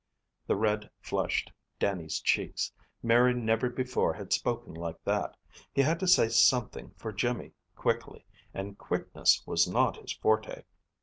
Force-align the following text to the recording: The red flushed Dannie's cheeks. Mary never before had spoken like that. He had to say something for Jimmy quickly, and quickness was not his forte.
The 0.47 0.55
red 0.55 0.89
flushed 0.99 1.51
Dannie's 1.77 2.19
cheeks. 2.21 2.71
Mary 3.03 3.35
never 3.35 3.69
before 3.69 4.15
had 4.15 4.33
spoken 4.33 4.73
like 4.73 4.97
that. 5.03 5.37
He 5.73 5.83
had 5.83 5.99
to 5.99 6.07
say 6.07 6.27
something 6.27 6.91
for 6.97 7.13
Jimmy 7.13 7.53
quickly, 7.75 8.25
and 8.51 8.79
quickness 8.79 9.43
was 9.45 9.67
not 9.69 9.97
his 9.97 10.13
forte. 10.13 10.63